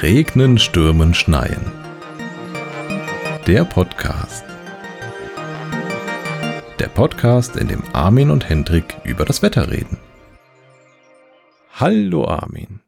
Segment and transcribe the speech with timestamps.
[0.00, 1.60] Regnen, Stürmen, Schneien.
[3.46, 4.44] Der Podcast.
[6.78, 9.98] Der Podcast, in dem Armin und Hendrik über das Wetter reden.
[11.74, 12.80] Hallo Armin.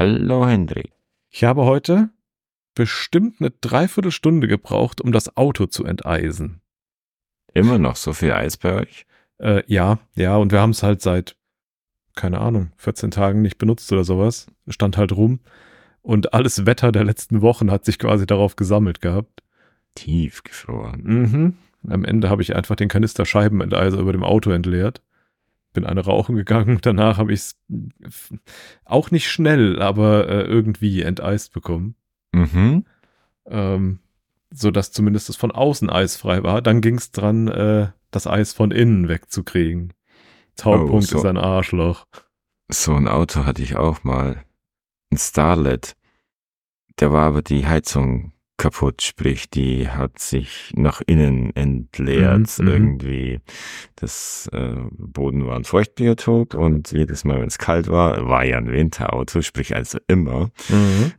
[0.00, 0.90] Hallo Hendrik.
[1.28, 2.10] Ich habe heute
[2.80, 6.62] bestimmt eine Dreiviertelstunde gebraucht, um das Auto zu enteisen.
[7.52, 9.04] Immer noch so viel Eis bei euch?
[9.36, 11.36] Äh, ja, ja, und wir haben es halt seit,
[12.16, 14.46] keine Ahnung, 14 Tagen nicht benutzt oder sowas.
[14.66, 15.40] Stand halt rum.
[16.00, 19.42] Und alles Wetter der letzten Wochen hat sich quasi darauf gesammelt gehabt.
[19.94, 21.02] Tief gefroren.
[21.04, 21.54] Mhm.
[21.86, 25.02] Am Ende habe ich einfach den Kanister Scheibenenteiser über dem Auto entleert.
[25.74, 26.78] Bin eine rauchen gegangen.
[26.80, 27.58] Danach habe ich es
[28.86, 31.94] auch nicht schnell, aber äh, irgendwie enteist bekommen.
[32.32, 32.84] Mhm.
[33.46, 34.00] Ähm,
[34.52, 36.62] so dass zumindest es von außen eisfrei war.
[36.62, 39.92] Dann ging es dran, äh, das Eis von innen wegzukriegen.
[40.56, 41.18] Taupunkt Oh, so.
[41.18, 42.06] ist ein Arschloch.
[42.68, 44.44] So ein Auto hatte ich auch mal.
[45.10, 45.96] Ein Starlet.
[46.96, 52.70] Da war aber die Heizung kaputt, sprich, die hat sich nach innen entleert Mhm, mhm.
[52.72, 53.40] irgendwie.
[53.96, 58.58] Das äh, Boden war ein Feuchtbiotop und jedes Mal, wenn es kalt war, war ja
[58.58, 60.50] ein Winterauto, sprich also immer.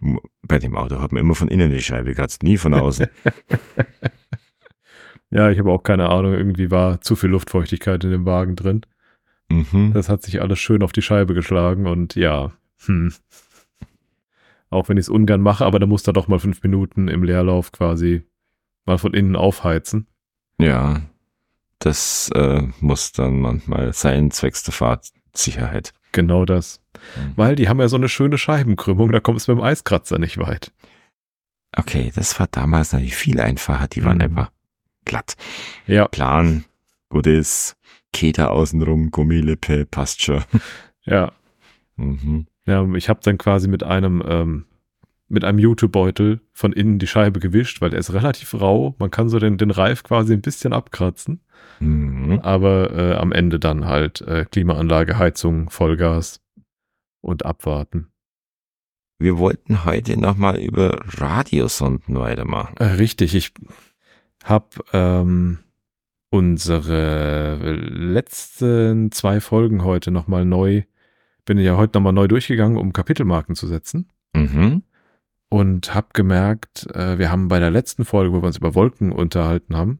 [0.01, 3.07] M- Bei dem Auto hat man immer von innen die Scheibe gekratzt, nie von außen.
[5.33, 6.33] Ja, ich habe auch keine Ahnung.
[6.33, 8.81] Irgendwie war zu viel Luftfeuchtigkeit in dem Wagen drin.
[9.49, 9.91] mhm.
[9.93, 12.51] Das hat sich alles schön auf die Scheibe geschlagen und ja,
[12.85, 13.13] hm.
[14.71, 17.23] Auch wenn ich es ungern mache, aber da muss da doch mal fünf Minuten im
[17.23, 18.23] Leerlauf quasi
[18.85, 20.07] mal von innen aufheizen.
[20.59, 21.01] Ja,
[21.79, 25.93] das äh, muss dann manchmal sein, zwecks der Fahrtsicherheit.
[26.13, 26.81] Genau das.
[27.15, 27.33] Mhm.
[27.35, 30.37] Weil die haben ja so eine schöne Scheibenkrümmung, da kommt es mit dem Eiskratzer nicht
[30.39, 30.71] weit.
[31.75, 33.87] Okay, das war damals natürlich viel einfacher.
[33.87, 34.23] Die waren Mhm.
[34.23, 34.51] einfach
[35.05, 35.35] glatt.
[35.87, 36.65] Ja, Plan,
[37.09, 37.75] gut ist,
[38.13, 40.43] Keter außenrum, Gummilippe, passt schon.
[41.05, 41.31] ja.
[41.95, 42.47] Mhm.
[42.71, 44.65] Ja, ich habe dann quasi mit einem ähm,
[45.27, 48.95] mit einem Jutebeutel von innen die Scheibe gewischt, weil der ist relativ rau.
[48.97, 51.41] Man kann so den, den Reif quasi ein bisschen abkratzen.
[51.79, 52.39] Mhm.
[52.43, 56.41] Aber äh, am Ende dann halt äh, Klimaanlage, Heizung, Vollgas
[57.21, 58.07] und abwarten.
[59.19, 62.75] Wir wollten heute nochmal über Radiosonden weitermachen.
[62.77, 63.53] Äh, richtig, ich
[64.45, 65.59] habe ähm,
[66.29, 70.83] unsere letzten zwei Folgen heute nochmal neu,
[71.45, 74.09] bin ja heute nochmal neu durchgegangen, um Kapitelmarken zu setzen.
[74.33, 74.83] Mhm.
[75.49, 79.11] und habe gemerkt, äh, wir haben bei der letzten Folge, wo wir uns über Wolken
[79.11, 79.99] unterhalten haben,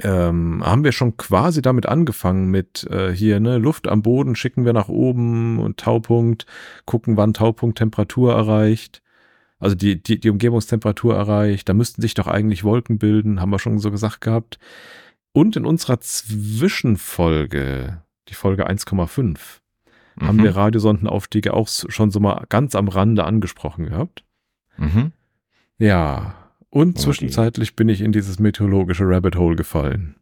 [0.00, 4.64] ähm, haben wir schon quasi damit angefangen mit äh, hier ne Luft am Boden schicken
[4.64, 6.46] wir nach oben und Taupunkt
[6.84, 9.02] gucken, wann Taupunkt Temperatur erreicht.
[9.58, 13.58] Also die, die, die Umgebungstemperatur erreicht, da müssten sich doch eigentlich Wolken bilden, haben wir
[13.58, 14.60] schon so gesagt gehabt.
[15.32, 19.58] Und in unserer Zwischenfolge, die Folge 1,5,
[20.20, 20.42] haben Mhm.
[20.44, 24.24] wir Radiosondenaufstiege auch schon so mal ganz am Rande angesprochen gehabt.
[24.76, 25.12] Mhm.
[25.78, 26.34] Ja,
[26.70, 30.16] und Oh, zwischenzeitlich bin ich in dieses meteorologische Rabbit Hole gefallen.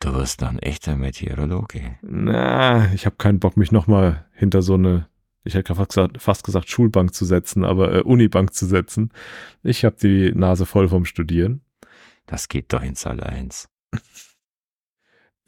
[0.00, 1.96] Du wirst ein echter Meteorologe.
[2.02, 5.08] Na, ich habe keinen Bock, mich nochmal hinter so eine,
[5.44, 9.10] ich hätte fast gesagt, fast gesagt Schulbank zu setzen, aber äh, Unibank zu setzen.
[9.64, 11.62] Ich habe die Nase voll vom Studieren.
[12.26, 13.68] Das geht doch ins Alleins.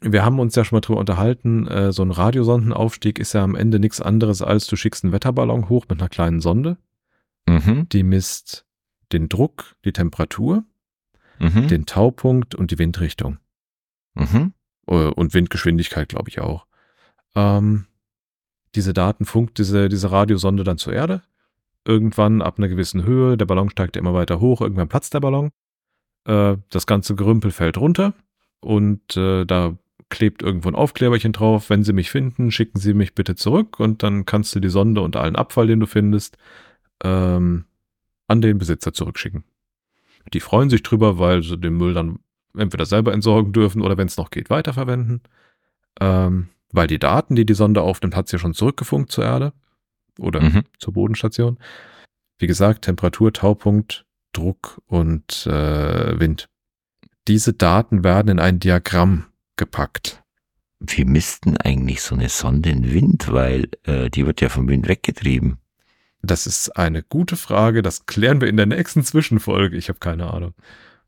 [0.03, 3.55] Wir haben uns ja schon mal drüber unterhalten, äh, so ein Radiosondenaufstieg ist ja am
[3.55, 6.77] Ende nichts anderes als du schickst einen Wetterballon hoch mit einer kleinen Sonde,
[7.47, 7.87] Mhm.
[7.89, 8.65] die misst
[9.11, 10.63] den Druck, die Temperatur,
[11.39, 11.67] Mhm.
[11.67, 13.37] den Taupunkt und die Windrichtung.
[14.15, 14.53] Mhm.
[14.87, 16.65] Äh, und Windgeschwindigkeit, glaube ich auch.
[17.35, 17.85] Ähm,
[18.75, 21.21] diese Daten funkt diese, diese Radiosonde dann zur Erde.
[21.85, 25.19] Irgendwann ab einer gewissen Höhe, der Ballon steigt ja immer weiter hoch, irgendwann platzt der
[25.19, 25.51] Ballon.
[26.25, 28.13] Äh, das ganze Gerümpel fällt runter
[28.61, 29.75] und äh, da
[30.11, 31.71] klebt irgendwo ein Aufkleberchen drauf.
[31.71, 35.01] Wenn Sie mich finden, schicken Sie mich bitte zurück und dann kannst du die Sonde
[35.01, 36.37] und allen Abfall, den du findest,
[37.03, 37.65] ähm,
[38.27, 39.43] an den Besitzer zurückschicken.
[40.33, 42.19] Die freuen sich drüber, weil sie den Müll dann
[42.55, 45.21] entweder selber entsorgen dürfen oder wenn es noch geht, weiterverwenden.
[45.99, 49.53] Ähm, weil die Daten, die die Sonde aufnimmt, hat sie ja schon zurückgefunkt zur Erde
[50.19, 50.63] oder Mhm.
[50.77, 51.57] zur Bodenstation.
[52.37, 56.47] Wie gesagt, Temperatur, Taupunkt, Druck und äh, Wind.
[57.27, 59.25] Diese Daten werden in ein Diagramm
[59.61, 60.23] gepackt.
[60.79, 63.31] Wie misst denn eigentlich so eine Sonde den Wind?
[63.31, 65.59] Weil äh, die wird ja vom Wind weggetrieben.
[66.23, 67.83] Das ist eine gute Frage.
[67.83, 69.77] Das klären wir in der nächsten Zwischenfolge.
[69.77, 70.53] Ich habe keine Ahnung.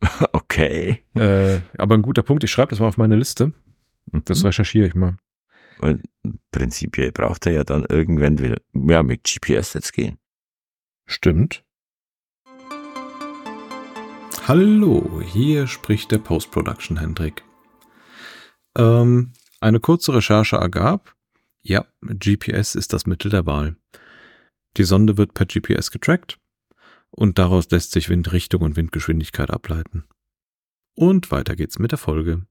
[0.33, 1.03] Okay.
[1.15, 2.43] Äh, aber ein guter Punkt.
[2.43, 3.53] Ich schreibe das mal auf meine Liste.
[4.11, 4.45] Das Mhm.
[4.47, 5.17] recherchiere ich mal.
[5.79, 6.01] Weil
[6.51, 10.19] prinzipiell braucht er ja dann irgendwann wieder, ja, mit GPS jetzt gehen.
[11.07, 11.63] Stimmt.
[14.47, 17.43] Hallo, hier spricht der Post-Production Hendrik.
[18.77, 21.15] Ähm, eine kurze Recherche ergab,
[21.61, 23.77] ja, GPS ist das Mittel der Wahl.
[24.77, 26.39] Die Sonde wird per GPS getrackt
[27.11, 30.03] und daraus lässt sich Windrichtung und Windgeschwindigkeit ableiten.
[30.95, 32.45] Und weiter geht's mit der Folge.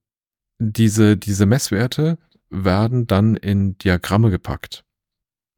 [0.58, 4.84] Diese, diese Messwerte werden dann in Diagramme gepackt.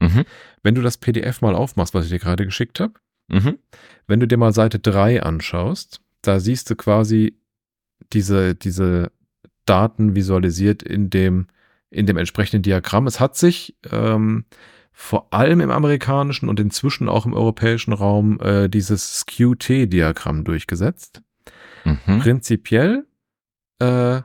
[0.01, 0.25] Mhm.
[0.63, 2.95] Wenn du das PDF mal aufmachst, was ich dir gerade geschickt habe,
[3.29, 3.59] mhm.
[4.07, 7.39] wenn du dir mal Seite 3 anschaust, da siehst du quasi
[8.13, 9.13] diese, diese
[9.67, 11.47] Daten visualisiert in dem,
[11.91, 13.07] in dem entsprechenden Diagramm.
[13.07, 14.45] Es hat sich ähm,
[14.93, 21.23] vor allem im amerikanischen und inzwischen auch im europäischen Raum äh, dieses QT-Diagramm durchgesetzt.
[21.85, 22.21] Mhm.
[22.21, 23.07] Prinzipiell
[23.81, 24.23] äh,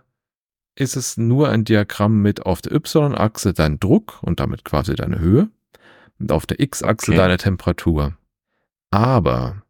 [0.76, 5.20] ist es nur ein Diagramm mit auf der Y-Achse dein Druck und damit quasi deine
[5.20, 5.50] Höhe
[6.20, 7.18] und auf der X-Achse okay.
[7.18, 8.18] deine Temperatur.
[8.92, 9.64] Aber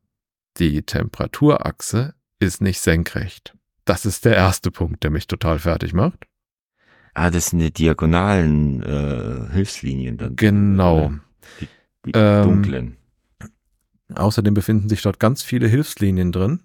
[0.57, 3.55] die Temperaturachse ist nicht senkrecht.
[3.89, 6.27] Das ist der erste Punkt, der mich total fertig macht.
[7.15, 10.35] Ah, das sind die diagonalen äh, Hilfslinien dann.
[10.35, 11.11] Genau.
[11.59, 11.67] Die,
[12.05, 12.97] die ähm, dunklen.
[14.13, 16.59] Außerdem befinden sich dort ganz viele Hilfslinien drin,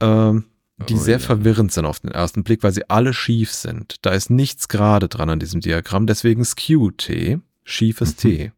[0.00, 0.44] ähm,
[0.88, 1.26] die oh, sehr ja.
[1.26, 3.96] verwirrend sind auf den ersten Blick, weil sie alle schief sind.
[4.02, 8.16] Da ist nichts gerade dran an diesem Diagramm, deswegen Skew-T, schiefes mhm.
[8.16, 8.52] T,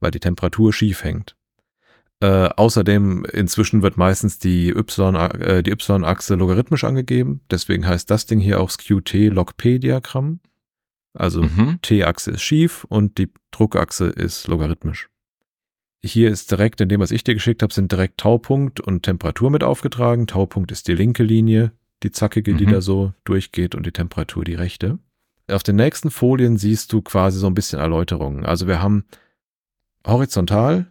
[0.00, 1.36] weil die Temperatur schief hängt.
[2.20, 7.42] Äh, außerdem, inzwischen wird meistens die äh, die Y-Achse logarithmisch angegeben.
[7.50, 10.40] Deswegen heißt das Ding hier auch SKU-T-Log-P-Diagramm.
[11.14, 11.78] Also mhm.
[11.80, 15.08] T-Achse ist schief und die Druckachse ist logarithmisch.
[16.02, 19.50] Hier ist direkt, in dem, was ich dir geschickt habe, sind direkt Taupunkt und Temperatur
[19.50, 20.26] mit aufgetragen.
[20.26, 21.72] Taupunkt ist die linke Linie,
[22.02, 22.58] die zackige, mhm.
[22.58, 24.98] die da so durchgeht und die Temperatur die rechte.
[25.50, 28.44] Auf den nächsten Folien siehst du quasi so ein bisschen Erläuterungen.
[28.44, 29.04] Also wir haben
[30.06, 30.86] horizontal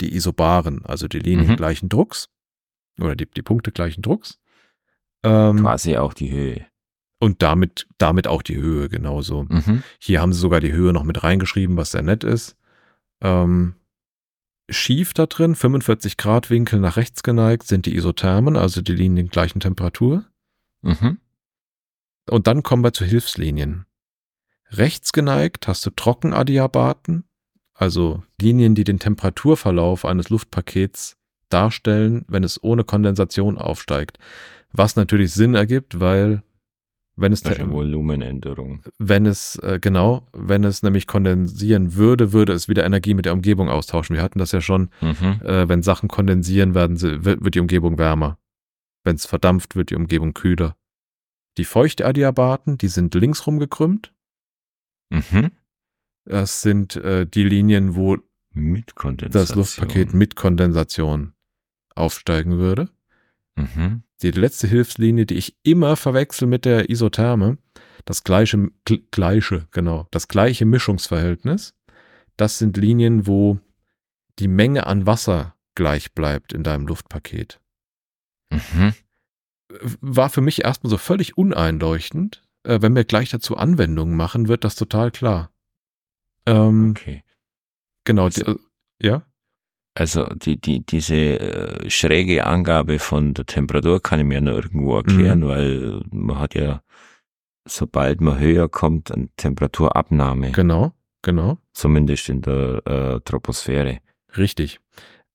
[0.00, 1.56] die Isobaren, also die Linien mhm.
[1.56, 2.28] gleichen Drucks
[3.00, 4.38] oder die, die Punkte gleichen Drucks.
[5.22, 6.66] Ähm, Quasi auch die Höhe.
[7.20, 9.44] Und damit, damit auch die Höhe, genauso.
[9.44, 9.82] Mhm.
[9.98, 12.56] Hier haben sie sogar die Höhe noch mit reingeschrieben, was sehr nett ist.
[13.20, 13.74] Ähm,
[14.70, 19.28] schief da drin, 45 Grad Winkel nach rechts geneigt, sind die Isothermen, also die Linien
[19.28, 20.26] gleichen Temperatur.
[20.82, 21.18] Mhm.
[22.30, 23.86] Und dann kommen wir zu Hilfslinien.
[24.70, 27.24] Rechts geneigt hast du Trockenadiabaten,
[27.78, 31.16] also Linien, die den Temperaturverlauf eines Luftpakets
[31.48, 34.18] darstellen, wenn es ohne Kondensation aufsteigt.
[34.72, 36.42] Was natürlich Sinn ergibt, weil
[37.14, 38.82] wenn es Volumenänderung.
[38.98, 43.32] Wenn es äh, genau, wenn es nämlich kondensieren würde, würde es wieder Energie mit der
[43.32, 44.14] Umgebung austauschen.
[44.14, 45.40] Wir hatten das ja schon, mhm.
[45.44, 48.38] äh, wenn Sachen kondensieren werden, sie, wird die Umgebung wärmer.
[49.04, 50.76] Wenn es verdampft, wird die Umgebung kühler.
[51.56, 54.12] Die Feuchtadiabaten, die sind linksrum gekrümmt.
[55.10, 55.50] Mhm.
[56.28, 58.18] Das sind äh, die Linien, wo
[59.30, 61.32] das Luftpaket mit Kondensation
[61.94, 62.90] aufsteigen würde.
[63.56, 64.02] Mhm.
[64.20, 67.56] Die letzte Hilfslinie, die ich immer verwechsel mit der Isotherme,
[68.04, 68.70] das gleiche,
[69.10, 71.74] gleiche, genau, das gleiche Mischungsverhältnis.
[72.36, 73.58] Das sind Linien, wo
[74.38, 77.58] die Menge an Wasser gleich bleibt in deinem Luftpaket.
[78.50, 78.92] Mhm.
[80.00, 82.42] War für mich erstmal so völlig uneinleuchtend.
[82.64, 85.50] Äh, wenn wir gleich dazu Anwendungen machen, wird das total klar.
[86.48, 87.22] Ähm, okay.
[88.04, 89.22] Genau, also, die, ja.
[89.94, 94.96] Also die, die, diese äh, schräge Angabe von der Temperatur kann ich mir nur irgendwo
[94.96, 95.48] erklären, mhm.
[95.48, 96.82] weil man hat ja,
[97.66, 100.52] sobald man höher kommt, eine Temperaturabnahme.
[100.52, 100.92] Genau,
[101.22, 101.58] genau.
[101.72, 103.98] Zumindest in der äh, Troposphäre.
[104.36, 104.80] Richtig.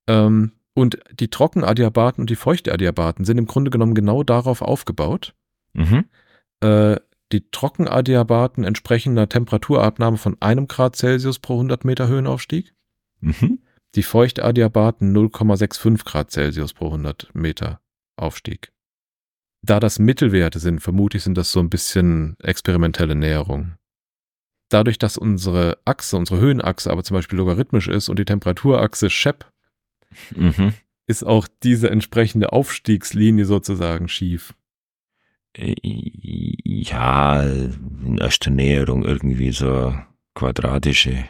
[0.07, 5.35] Ähm, und die Trockenadiabaten und die Feuchtadiabaten sind im Grunde genommen genau darauf aufgebaut.
[5.73, 6.05] Mhm.
[6.61, 6.97] Äh,
[7.33, 12.73] die Trockenadiabaten entsprechen einer Temperaturabnahme von einem Grad Celsius pro 100 Meter Höhenaufstieg.
[13.19, 13.59] Mhm.
[13.95, 17.81] Die Feuchtadiabaten 0,65 Grad Celsius pro 100 Meter
[18.15, 18.71] Aufstieg.
[19.65, 23.77] Da das Mittelwerte sind, vermutlich sind das so ein bisschen experimentelle Näherungen.
[24.69, 29.51] Dadurch, dass unsere Achse, unsere Höhenachse aber zum Beispiel logarithmisch ist und die Temperaturachse Shep,
[30.35, 30.73] mhm.
[31.07, 34.53] ist auch diese entsprechende Aufstiegslinie sozusagen schief.
[35.55, 39.93] Äh, ja, in erster Näherung irgendwie so
[40.35, 41.25] quadratische.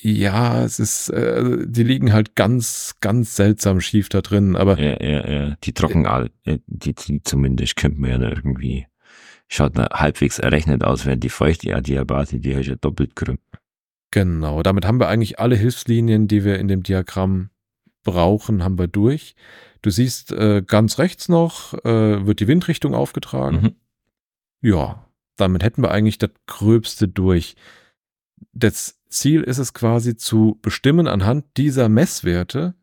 [0.00, 4.78] Ja, es ist, äh, die liegen halt ganz, ganz seltsam schief da drin, aber.
[4.78, 5.56] Ja, ja, ja.
[5.62, 6.04] Die trocken,
[6.44, 8.86] äh, die, die zumindest könnte man ja irgendwie,
[9.48, 13.40] schaut halbwegs errechnet aus, während die feuchte Adiabate, die ist ja doppelt krümmt.
[14.10, 17.50] Genau, damit haben wir eigentlich alle Hilfslinien, die wir in dem Diagramm
[18.04, 19.34] brauchen, haben wir durch.
[19.84, 23.60] Du siehst äh, ganz rechts noch, äh, wird die Windrichtung aufgetragen.
[23.60, 23.74] Mhm.
[24.62, 27.54] Ja, damit hätten wir eigentlich das Gröbste durch.
[28.54, 32.74] Das Ziel ist es quasi zu bestimmen anhand dieser Messwerte,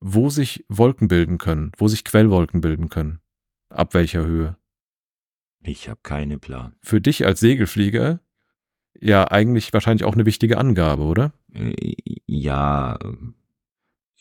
[0.00, 3.20] wo sich Wolken bilden können, wo sich Quellwolken bilden können.
[3.68, 4.56] Ab welcher Höhe?
[5.62, 6.74] Ich habe keinen Plan.
[6.80, 8.20] Für dich als Segelflieger
[8.98, 11.34] ja eigentlich wahrscheinlich auch eine wichtige Angabe, oder?
[11.52, 12.98] Äh, Ja,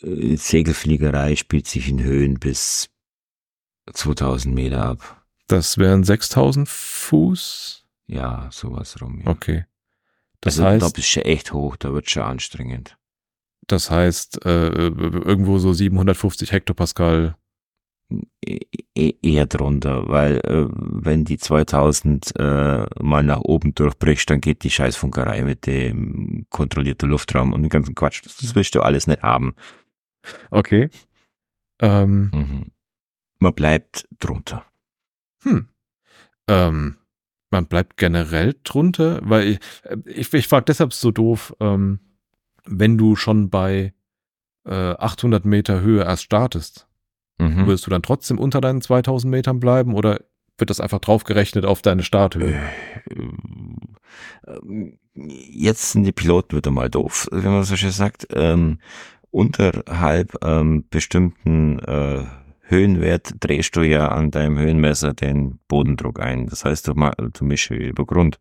[0.01, 2.89] äh, Segelfliegerei spielt sich in Höhen bis
[3.93, 5.25] 2000 Meter ab.
[5.47, 7.85] Das wären 6000 Fuß.
[8.07, 9.21] Ja, sowas rum.
[9.23, 9.31] Ja.
[9.31, 9.65] Okay.
[10.41, 12.97] Das also da heißt, bist du echt hoch, da wird schon anstrengend.
[13.67, 17.35] das heißt äh, irgendwo so 750 Hektopascal.
[18.43, 18.61] E
[18.95, 24.63] e eher drunter, weil äh, wenn die 2000 äh, mal nach oben durchbrichst, dann geht
[24.63, 28.25] die Scheißfunkerei mit dem kontrollierten Luftraum und dem ganzen Quatsch.
[28.25, 29.53] Das, das willst du alles nicht haben.
[30.51, 30.89] Okay.
[31.81, 32.71] Ähm, Mhm.
[33.39, 34.65] Man bleibt drunter.
[35.43, 35.69] hm.
[36.47, 36.97] Ähm,
[37.51, 41.99] man bleibt generell drunter, weil ich, äh, ich, ich frage deshalb so doof, ähm,
[42.65, 43.93] wenn du schon bei
[44.65, 46.87] äh, 800 Meter Höhe erst startest,
[47.39, 47.65] Mhm.
[47.67, 50.19] würdest du dann trotzdem unter deinen 2000 Metern bleiben oder
[50.57, 52.59] wird das einfach draufgerechnet auf deine Starthöhe?
[53.09, 58.27] Ähm, Jetzt sind die Piloten wieder mal doof, wenn man so schön sagt.
[58.31, 58.79] Ähm,
[59.31, 62.25] unterhalb ähm, bestimmten äh,
[62.61, 66.47] Höhenwert drehst du ja an deinem Höhenmesser den Bodendruck ein.
[66.47, 68.39] Das heißt, du, du mischst über Grund.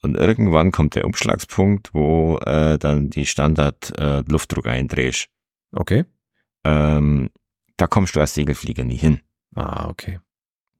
[0.00, 5.28] Und irgendwann kommt der Umschlagspunkt, wo äh, dann die Standard äh, Luftdruck eindrehst.
[5.72, 6.04] Okay.
[6.64, 7.30] Ähm,
[7.76, 9.20] da kommst du als Segelflieger nie hin.
[9.54, 10.20] Ah, okay.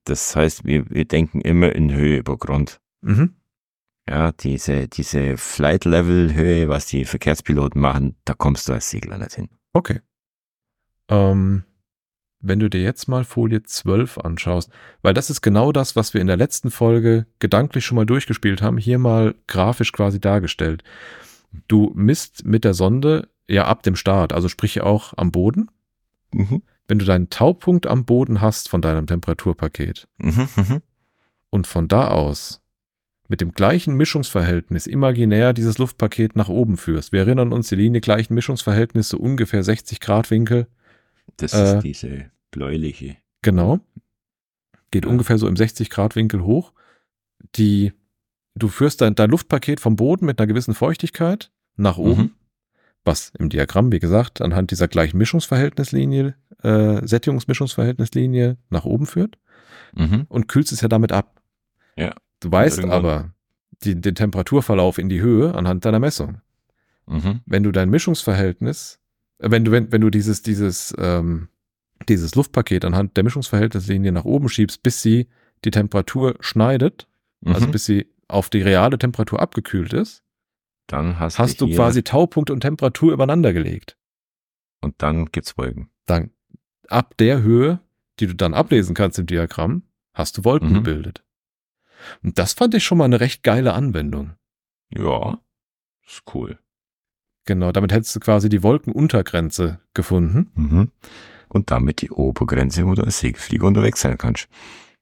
[0.04, 2.80] Das heißt, wir, wir denken immer in Höhe über Grund.
[3.02, 3.34] Mhm.
[4.08, 9.50] Ja, diese, diese Flight-Level-Höhe, was die Verkehrspiloten machen, da kommst du als Segler nicht hin.
[9.74, 10.00] Okay.
[11.08, 11.64] Ähm,
[12.40, 14.70] wenn du dir jetzt mal Folie 12 anschaust,
[15.02, 18.62] weil das ist genau das, was wir in der letzten Folge gedanklich schon mal durchgespielt
[18.62, 20.84] haben, hier mal grafisch quasi dargestellt.
[21.66, 25.70] Du misst mit der Sonde ja ab dem Start, also sprich auch am Boden.
[26.32, 26.62] Mhm.
[26.86, 30.82] Wenn du deinen Taupunkt am Boden hast von deinem Temperaturpaket Mhm, mhm.
[31.50, 32.62] und von da aus
[33.28, 37.12] mit dem gleichen Mischungsverhältnis imaginär dieses Luftpaket nach oben führst.
[37.12, 40.66] Wir erinnern uns, die Linie gleichen Mischungsverhältnis, so ungefähr 60 Grad Winkel.
[41.36, 41.76] Das Äh.
[41.76, 43.16] ist diese bläuliche.
[43.42, 43.80] Genau.
[44.90, 45.10] Geht Ja.
[45.10, 46.72] ungefähr so im 60 Grad Winkel hoch.
[47.56, 47.92] Die,
[48.54, 52.30] du führst dein, dein Luftpaket vom Boden mit einer gewissen Feuchtigkeit nach oben, Mhm.
[53.04, 59.38] was im Diagramm, wie gesagt, anhand dieser gleichen Mischungsverhältnislinie, äh, Sättigungsmischungsverhältnislinie nach oben führt
[59.94, 60.24] Mhm.
[60.30, 61.40] und kühlst es ja damit ab.
[61.96, 62.14] Ja.
[62.40, 63.34] Du weißt irgendwann- aber
[63.84, 66.40] die, den Temperaturverlauf in die Höhe anhand deiner Messung.
[67.10, 67.40] Mhm.
[67.46, 69.00] wenn du dein Mischungsverhältnis,
[69.38, 71.48] äh, wenn du, wenn, wenn du dieses, dieses, ähm,
[72.06, 75.26] dieses Luftpaket anhand der Mischungsverhältnislinie nach oben schiebst, bis sie
[75.64, 77.08] die Temperatur schneidet,
[77.46, 77.70] also Mhm.
[77.72, 80.22] bis sie auf die reale Temperatur abgekühlt ist,
[80.86, 83.96] dann hast, hast du quasi Taupunkt und Temperatur übereinander gelegt.
[84.82, 85.88] Und dann gibt's Wolken.
[86.04, 86.30] Dann
[86.88, 87.80] ab der Höhe,
[88.20, 90.74] die du dann ablesen kannst im Diagramm, hast du Wolken Mhm.
[90.74, 91.22] gebildet.
[92.22, 94.34] Und das fand ich schon mal eine recht geile Anwendung.
[94.90, 95.38] Ja.
[96.06, 96.58] Ist cool.
[97.44, 100.50] Genau, damit hättest du quasi die Wolkenuntergrenze gefunden.
[100.54, 100.90] Mhm.
[101.48, 104.48] Und damit die Obergrenze, wo du als Segelflieger unterwegs sein kannst.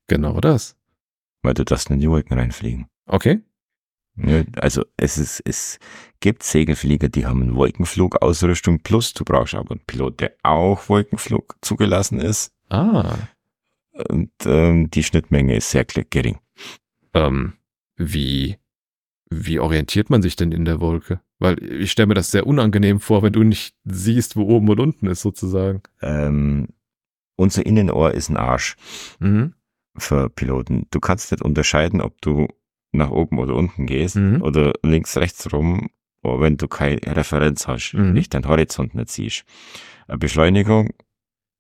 [0.07, 0.77] Genau das.
[1.43, 2.87] Weil du das in die Wolken reinfliegen.
[3.07, 3.41] Okay.
[4.17, 5.79] Ja, also es ist, es
[6.21, 12.21] gibt Segelflieger, die haben Wolkenflugausrüstung plus, du brauchst aber einen Pilot, der auch Wolkenflug zugelassen
[12.21, 12.53] ist.
[12.71, 13.17] Ah.
[14.09, 16.39] Und ähm, die Schnittmenge ist sehr gering.
[17.17, 17.55] Ähm,
[17.97, 18.57] wie,
[19.31, 21.21] wie orientiert man sich denn in der Wolke?
[21.39, 24.81] Weil ich stelle mir das sehr unangenehm vor, wenn du nicht siehst, wo oben und
[24.81, 25.83] unten ist, sozusagen.
[26.03, 26.69] Ähm,
[27.37, 28.77] unser Innenohr ist ein Arsch
[29.19, 29.55] Mhm.
[29.97, 30.87] für Piloten.
[30.91, 32.49] Du kannst nicht unterscheiden, ob du
[32.93, 34.43] nach oben oder unten gehst Mhm.
[34.43, 35.89] oder links, rechts rum,
[36.23, 38.13] oder wenn du keine Referenz hast, Mhm.
[38.13, 39.45] nicht deinen Horizont nicht siehst.
[40.09, 40.91] Eine Beschleunigung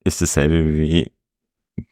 [0.04, 1.12] ist dasselbe wie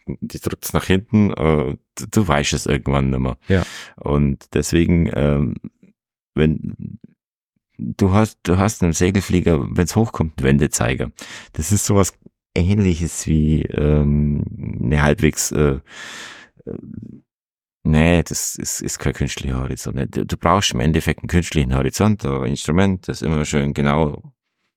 [0.07, 3.37] die drückt nach hinten, äh, du, du weißt es irgendwann nicht mehr.
[3.49, 3.63] Ja.
[3.97, 5.55] Und deswegen, ähm,
[6.35, 6.99] wenn
[7.79, 11.11] du hast, du hast einen Segelflieger, wenn es hochkommt, Wendezeiger.
[11.53, 12.13] Das ist sowas
[12.55, 14.45] ähnliches wie ähm,
[14.83, 15.81] eine halbwegs äh,
[16.67, 16.79] äh,
[17.87, 20.17] Nee, das ist, ist kein künstlicher Horizont.
[20.17, 24.33] Du, du brauchst im Endeffekt einen künstlichen Horizont, ein Instrument, das immer schön genau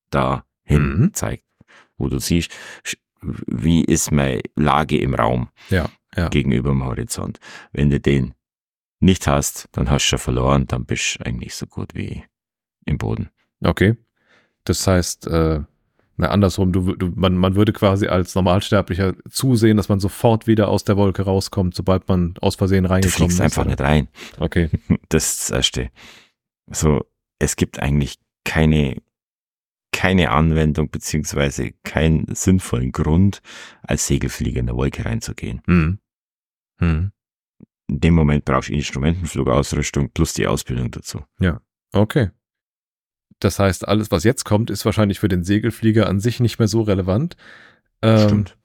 [0.09, 1.13] dahin Mhm.
[1.13, 1.45] zeigt,
[1.97, 2.51] wo du siehst,
[3.21, 6.29] wie ist meine Lage im Raum Ja, ja.
[6.29, 7.39] gegenüber dem Horizont.
[7.71, 8.33] Wenn du den
[8.99, 12.23] nicht hast, dann hast du schon verloren, dann bist du eigentlich so gut wie
[12.85, 13.29] im Boden.
[13.63, 13.95] Okay.
[14.63, 15.61] Das heißt, äh,
[16.19, 20.67] na, andersrum, du, du, man, man würde quasi als Normalsterblicher zusehen, dass man sofort wieder
[20.67, 23.41] aus der Wolke rauskommt, sobald man aus Versehen Du reingekommen fliegst ist.
[23.41, 23.69] einfach oder?
[23.71, 24.07] nicht rein.
[24.39, 24.69] Okay.
[25.09, 25.89] Das ist das Erste.
[26.71, 27.05] So,
[27.39, 28.97] es gibt eigentlich keine,
[29.97, 33.41] keine Anwendung beziehungsweise keinen sinnvollen Grund,
[33.81, 35.63] als Segelflieger in der Wolke reinzugehen.
[35.65, 35.97] Mhm.
[36.77, 37.11] Hm.
[37.87, 41.23] In dem Moment brauchst du Instrumentenflugausrüstung plus die Ausbildung dazu.
[41.39, 41.61] Ja,
[41.93, 42.29] okay.
[43.39, 46.67] Das heißt, alles, was jetzt kommt, ist wahrscheinlich für den Segelflieger an sich nicht mehr
[46.67, 47.35] so relevant.
[48.03, 48.57] Ähm, Stimmt.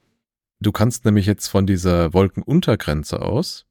[0.61, 3.65] Du kannst nämlich jetzt von dieser Wolkenuntergrenze aus,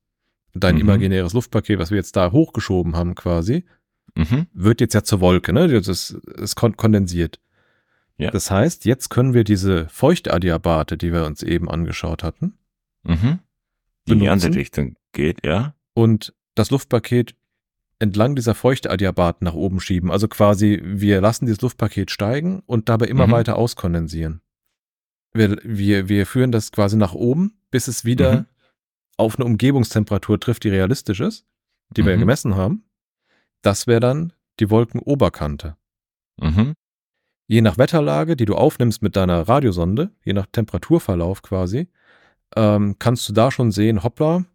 [0.56, 0.82] dein mhm.
[0.82, 3.66] imaginäres Luftpaket, was wir jetzt da hochgeschoben haben quasi,
[4.16, 4.48] mhm.
[4.52, 5.68] wird jetzt ja zur Wolke, ne?
[5.68, 7.40] Das ist, ist kondensiert.
[8.22, 8.30] Ja.
[8.30, 12.54] Das heißt, jetzt können wir diese Feuchtadiabate, die wir uns eben angeschaut hatten,
[13.04, 13.40] mhm.
[14.08, 15.74] die in die andere Richtung geht, ja.
[15.96, 17.36] Und das Luftpaket
[17.98, 20.12] entlang dieser Feuchtadiabaten nach oben schieben.
[20.12, 23.32] Also quasi, wir lassen dieses Luftpaket steigen und dabei immer mhm.
[23.32, 24.42] weiter auskondensieren.
[25.34, 28.46] Wir, wir, wir führen das quasi nach oben, bis es wieder mhm.
[29.18, 31.48] auf eine Umgebungstemperatur trifft, die realistisch ist,
[31.90, 32.20] die wir mhm.
[32.20, 32.84] gemessen haben.
[33.64, 35.76] Das wäre dann die Wolkenoberkante.
[36.40, 36.74] Mhm.
[37.52, 41.90] Je nach Wetterlage, die du aufnimmst mit deiner Radiosonde, je nach Temperaturverlauf quasi,
[42.56, 44.46] ähm, kannst du da schon sehen, hoppla,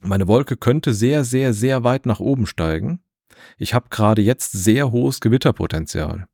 [0.00, 2.98] meine Wolke könnte sehr, sehr, sehr weit nach oben steigen.
[3.56, 6.26] Ich habe gerade jetzt sehr hohes Gewitterpotenzial.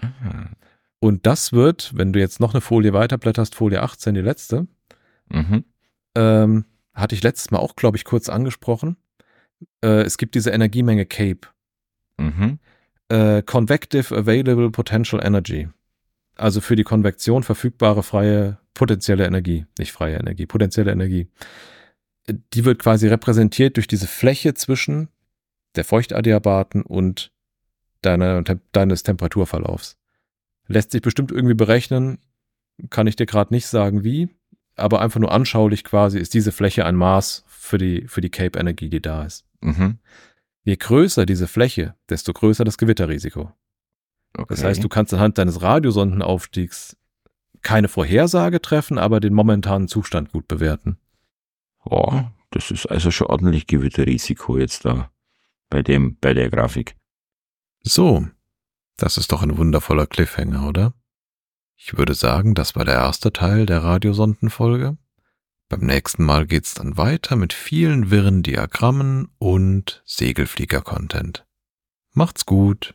[0.00, 0.56] Mhm.
[0.98, 4.66] Und das wird, wenn du jetzt noch eine Folie weiterblätterst, Folie 18, die letzte,
[5.28, 5.66] mhm.
[6.14, 6.64] ähm,
[6.94, 8.96] hatte ich letztes Mal auch, glaube ich, kurz angesprochen.
[9.84, 11.48] Äh, es gibt diese Energiemenge CAPE.
[12.16, 12.60] Mhm.
[13.12, 15.68] Äh, Convective Available Potential Energy.
[16.36, 19.66] Also für die Konvektion verfügbare freie potenzielle Energie.
[19.78, 21.28] Nicht freie Energie, potenzielle Energie
[22.28, 25.08] die wird quasi repräsentiert durch diese Fläche zwischen
[25.74, 27.32] der Feuchtadiabaten und
[28.02, 28.42] deiner,
[28.72, 29.96] deines Temperaturverlaufs.
[30.68, 32.18] Lässt sich bestimmt irgendwie berechnen,
[32.90, 34.28] kann ich dir gerade nicht sagen wie,
[34.76, 38.88] aber einfach nur anschaulich quasi ist diese Fläche ein Maß für die, für die Cape-Energie,
[38.88, 39.44] die da ist.
[39.60, 39.98] Mhm.
[40.64, 43.52] Je größer diese Fläche, desto größer das Gewitterrisiko.
[44.34, 44.46] Okay.
[44.48, 46.96] Das heißt, du kannst anhand deines Radiosondenaufstiegs
[47.62, 50.98] keine Vorhersage treffen, aber den momentanen Zustand gut bewerten.
[51.84, 55.10] Oh, das ist also schon ordentlich Gewitterrisiko jetzt da
[55.68, 56.96] bei dem, bei der Grafik.
[57.82, 58.26] So,
[58.96, 60.94] das ist doch ein wundervoller Cliffhanger, oder?
[61.76, 64.96] Ich würde sagen, das war der erste Teil der Radiosondenfolge.
[65.72, 71.46] Beim nächsten Mal geht's dann weiter mit vielen wirren Diagrammen und Segelflieger-Content.
[72.12, 72.92] Macht's gut!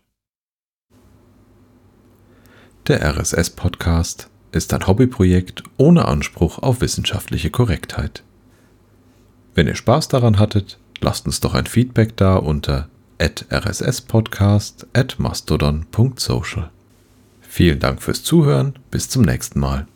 [2.85, 8.21] Der RSS-Podcast ist ein Hobbyprojekt ohne Anspruch auf wissenschaftliche Korrektheit.
[9.55, 16.69] Wenn ihr Spaß daran hattet, lasst uns doch ein Feedback da unter rsspodcast at mastodon.social.
[17.41, 19.87] Vielen Dank fürs Zuhören, bis zum nächsten Mal.